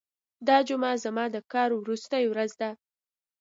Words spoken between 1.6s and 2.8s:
وروستۍ ورځ ده.